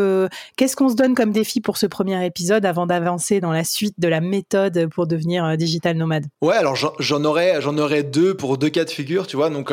qu'est-ce 0.58 0.76
qu'on 0.76 0.90
se 0.90 0.96
donne 0.96 1.16
comme 1.16 1.32
défi 1.32 1.62
pour 1.62 1.78
ce 1.78 1.86
premier 1.86 2.26
épisode 2.26 2.66
avant 2.66 2.86
d'avancer 2.86 3.40
dans 3.40 3.52
la 3.52 3.64
suite 3.64 3.96
de 4.00 4.08
la 4.08 4.22
méthode 4.22 4.88
pour 4.94 5.08
devenir 5.08 5.58
digital 5.58 5.98
nomade? 5.98 6.26
Ouais, 6.42 6.56
alors 6.56 6.76
j'en 6.76 7.24
aurais, 7.24 7.62
j'en 7.62 7.78
aurais 7.78 8.04
deux 8.04 8.36
pour 8.36 8.58
deux 8.58 8.70
cas 8.70 8.86
de 8.86 8.90
figure, 8.90 9.28
tu 9.28 9.38
vois. 9.38 9.50
Donc 9.50 9.72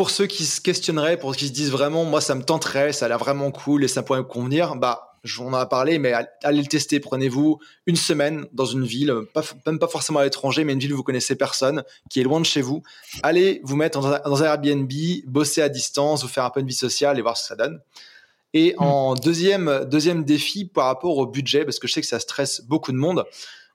pour 0.00 0.08
ceux 0.08 0.24
qui 0.24 0.46
se 0.46 0.62
questionneraient, 0.62 1.18
pour 1.18 1.34
ceux 1.34 1.40
qui 1.40 1.48
se 1.48 1.52
disent 1.52 1.70
vraiment, 1.70 2.06
moi, 2.06 2.22
ça 2.22 2.34
me 2.34 2.42
tenterait, 2.42 2.94
ça 2.94 3.04
a 3.04 3.08
l'air 3.10 3.18
vraiment 3.18 3.50
cool 3.50 3.84
et 3.84 3.86
ça 3.86 4.02
pourrait 4.02 4.20
me 4.20 4.24
convenir, 4.24 4.74
bah, 4.76 5.18
j'en 5.24 5.52
ai 5.52 5.68
parlé, 5.68 5.98
mais 5.98 6.14
allez 6.42 6.62
le 6.62 6.66
tester. 6.66 7.00
Prenez-vous 7.00 7.58
une 7.84 7.96
semaine 7.96 8.46
dans 8.54 8.64
une 8.64 8.86
ville, 8.86 9.14
pas, 9.34 9.42
même 9.66 9.78
pas 9.78 9.88
forcément 9.88 10.20
à 10.20 10.24
l'étranger, 10.24 10.64
mais 10.64 10.72
une 10.72 10.78
ville 10.78 10.94
où 10.94 10.96
vous 10.96 11.02
connaissez 11.02 11.36
personne, 11.36 11.84
qui 12.08 12.18
est 12.18 12.22
loin 12.22 12.40
de 12.40 12.46
chez 12.46 12.62
vous. 12.62 12.82
Allez 13.22 13.60
vous 13.62 13.76
mettre 13.76 14.00
dans 14.00 14.06
un, 14.06 14.20
dans 14.20 14.42
un 14.42 14.46
Airbnb, 14.46 14.90
bosser 15.26 15.60
à 15.60 15.68
distance, 15.68 16.22
vous 16.22 16.28
faire 16.28 16.46
un 16.46 16.50
peu 16.50 16.62
de 16.62 16.66
vie 16.66 16.72
sociale 16.72 17.18
et 17.18 17.20
voir 17.20 17.36
ce 17.36 17.42
que 17.42 17.48
ça 17.48 17.56
donne. 17.56 17.78
Et 18.54 18.72
mmh. 18.78 18.82
en 18.82 19.14
deuxième, 19.16 19.84
deuxième 19.84 20.24
défi 20.24 20.64
par 20.64 20.86
rapport 20.86 21.18
au 21.18 21.26
budget, 21.26 21.66
parce 21.66 21.78
que 21.78 21.86
je 21.86 21.92
sais 21.92 22.00
que 22.00 22.06
ça 22.06 22.20
stresse 22.20 22.62
beaucoup 22.62 22.92
de 22.92 22.96
monde, 22.96 23.26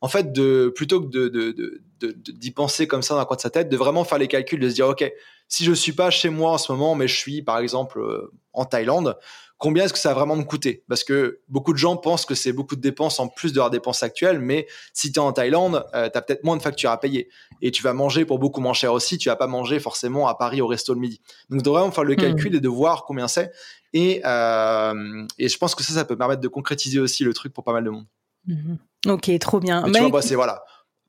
en 0.01 0.08
fait, 0.08 0.34
de, 0.34 0.74
plutôt 0.75 1.01
que 1.01 1.08
de, 1.08 1.84
de, 2.00 2.50
penser 2.52 2.88
comme 2.88 3.02
ça 3.02 3.14
dans 3.14 3.20
la 3.20 3.25
coin 3.25 3.38
de 3.38 3.42
sa 3.42 3.50
tête, 3.50 3.70
de 3.70 3.78
vraiment 3.78 4.04
faire 4.04 4.18
les 4.18 4.28
calculs, 4.28 4.60
de 4.60 4.70
se 4.70 4.75
dire, 4.75 4.88
OK, 4.88 5.10
si 5.48 5.64
je 5.64 5.72
suis 5.74 5.94
pas 5.94 6.10
chez 6.10 6.30
moi 6.30 6.52
en 6.52 6.58
ce 6.58 6.72
moment, 6.72 6.96
mais 6.96 7.08
je 7.08 7.16
suis, 7.16 7.42
par 7.42 7.60
exemple, 7.60 8.00
euh, 8.00 8.32
en 8.54 8.66
Thaïlande, 8.66 9.18
combien 9.58 9.86
est-ce 9.86 9.94
que 9.94 10.00
ça 10.00 10.10
va 10.10 10.16
vraiment 10.16 10.36
me 10.36 10.44
coûter? 10.44 10.84
Parce 10.88 11.04
que 11.04 11.42
beaucoup 11.48 11.74
de 11.74 11.78
gens 11.78 11.98
pensent 11.98 12.25
que 12.25 12.36
c'est 12.36 12.54
beaucoup 12.54 12.75
de 12.75 12.82
dépenses 12.82 13.20
en 13.20 13.28
plus 13.28 13.52
de 13.54 13.58
leurs 13.58 13.70
dépenses 13.70 14.04
actuelles, 14.04 14.40
mais 14.40 14.68
si 14.94 15.12
tu 15.12 15.20
es 15.20 15.22
en 15.22 15.32
Thaïlande, 15.34 15.86
euh, 15.94 16.10
tu 16.10 16.18
as 16.18 16.22
peut-être 16.22 16.44
moins 16.44 16.58
de 16.58 16.62
factures 16.62 16.92
à 16.92 17.00
payer. 17.00 17.30
Et 17.62 17.72
tu 17.72 17.84
vas 17.84 17.94
manger 17.94 18.25
pour 18.25 18.40
beaucoup 18.40 18.62
moins 18.62 18.74
cher 18.74 18.94
aussi, 18.94 19.18
tu 19.18 19.30
vas 19.30 19.36
pas 19.36 19.48
manger 19.48 19.80
forcément 19.80 20.28
à 20.28 20.36
Paris 20.36 20.62
au 20.62 20.68
resto 20.68 20.94
le 20.94 21.00
midi. 21.00 21.22
Donc, 21.50 21.62
de 21.62 21.70
vraiment 21.70 21.92
faire 21.92 22.04
le 22.04 22.14
hmm. 22.14 22.18
calcul 22.18 22.56
et 22.56 22.60
de 22.60 22.70
voir 22.70 23.06
combien 23.06 23.28
c'est. 23.28 23.52
Et, 23.94 24.22
euh, 24.25 25.25
et 25.38 25.48
je 25.48 25.58
pense 25.58 25.74
que 25.75 25.84
ça, 25.84 25.94
ça 25.94 26.06
peut 26.06 26.18
permettre 26.18 26.42
de 26.42 26.48
concrétiser 26.48 27.00
aussi 27.00 27.24
le 27.24 27.34
truc 27.34 27.54
pour 27.54 27.64
pas 27.64 27.74
mal 27.74 27.84
de 27.84 27.90
monde. 27.90 28.06
Mhm. 28.48 28.78
Ok, 29.08 29.32
trop 29.40 29.60
bien. 29.60 29.84
tu 29.84 30.00
vois, 30.00 30.10
bah, 30.10 30.22
c'est 30.22 30.36
voilà 30.36 30.64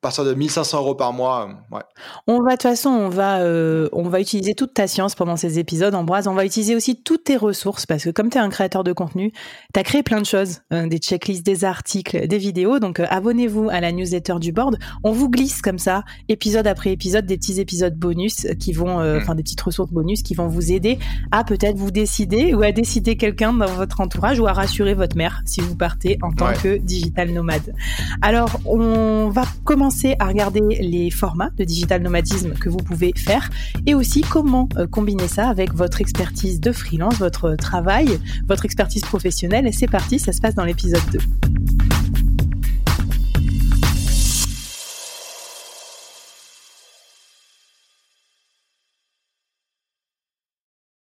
partir 0.07 0.25
de 0.25 0.35
1500 0.35 0.79
euros 0.79 0.95
par 0.95 1.13
mois. 1.13 1.49
Euh, 1.49 1.75
ouais. 1.75 1.83
On 2.29 2.41
va 2.41 2.51
de 2.51 2.53
toute 2.53 2.63
façon, 2.63 2.91
on 2.91 3.09
va, 3.09 3.41
euh, 3.41 3.89
on 3.93 4.09
va 4.09 4.21
utiliser 4.21 4.55
toute 4.55 4.73
ta 4.73 4.87
science 4.87 5.17
pendant 5.17 5.35
ces 5.37 5.59
épisodes, 5.59 5.97
Ambroise. 5.97 6.29
On 6.29 6.35
va 6.35 6.45
utiliser 6.45 6.77
aussi 6.77 7.03
toutes 7.03 7.25
tes 7.25 7.37
ressources 7.37 7.87
parce 7.87 8.05
que 8.05 8.11
comme 8.11 8.31
tu 8.31 8.39
es 8.39 8.41
un 8.41 8.49
créateur 8.49 8.85
de 8.85 8.93
contenu, 8.93 9.33
tu 9.75 9.81
as 9.81 9.83
créé 9.83 10.05
plein 10.05 10.21
de 10.21 10.27
choses, 10.27 10.61
euh, 10.73 10.87
des 10.87 10.99
checklists, 10.99 11.45
des 11.45 11.65
articles, 11.65 12.29
des 12.29 12.39
vidéos. 12.39 12.79
Donc 12.79 13.01
abonnez-vous 13.01 13.69
à 13.69 13.81
la 13.81 13.91
newsletter 13.91 14.37
du 14.39 14.53
board. 14.53 14.79
On 15.03 15.11
vous 15.11 15.29
glisse 15.29 15.61
comme 15.61 15.81
ça, 15.81 16.05
épisode 16.29 16.69
après 16.69 16.93
épisode, 16.93 17.27
des 17.27 17.37
petits 17.37 17.61
épisodes 17.61 17.97
bonus 17.97 18.47
qui 18.61 18.73
vont, 18.73 19.01
hmm. 19.01 19.19
enfin 19.21 19.35
des 19.35 19.43
petites 19.43 19.61
ressources 19.61 19.91
bonus 19.91 20.23
qui 20.23 20.35
vont 20.35 20.47
vous 20.47 20.71
aider 20.71 21.01
à 21.33 21.43
peut-être 21.43 21.77
vous 21.77 21.91
décider 21.91 22.55
ou 22.55 22.63
à 22.63 22.71
décider 22.71 23.17
quelqu'un 23.17 23.53
dans 23.53 23.67
votre 23.67 24.01
entourage 24.01 24.39
ou 24.39 24.47
à 24.47 24.53
rassurer 24.53 24.95
votre 24.95 25.17
mère 25.17 25.43
si 25.47 25.61
vous 25.61 25.75
partez 25.75 26.17
en 26.23 26.31
tant 26.31 26.53
que 26.53 26.77
digital 26.77 27.33
nomade. 27.33 27.75
Alors 28.23 28.61
on 28.67 29.31
va 29.31 29.43
commencer 29.65 29.96
à 30.19 30.27
regarder 30.27 30.61
les 30.61 31.11
formats 31.11 31.51
de 31.57 31.65
digital 31.65 32.03
nomadisme 32.03 32.53
que 32.53 32.69
vous 32.69 32.79
pouvez 32.79 33.13
faire 33.17 33.51
et 33.87 33.95
aussi 33.95 34.21
comment 34.21 34.69
euh, 34.77 34.87
combiner 34.87 35.29
ça 35.29 35.49
avec 35.49 35.73
votre 35.75 36.01
expertise 36.01 36.61
de 36.61 36.73
freelance, 36.73 37.19
votre 37.19 37.55
travail, 37.57 38.19
votre 38.47 38.65
expertise 38.65 39.03
professionnelle. 39.03 39.67
Et 39.67 39.73
c'est 39.73 39.91
parti, 39.91 40.19
ça 40.19 40.33
se 40.33 40.41
passe 40.41 40.55
dans 40.55 40.65
l'épisode 40.65 41.03
2. 41.13 41.19